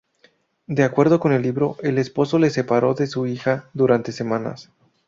De 0.65 0.81
acuerdo 0.83 1.19
con 1.19 1.31
el 1.31 1.43
libro, 1.43 1.75
el 1.83 1.99
esposo 1.99 2.39
le 2.39 2.49
separó 2.49 2.95
de 2.95 3.05
su 3.05 3.27
hija 3.27 3.69
durante 3.75 4.11
semanas. 4.11 4.71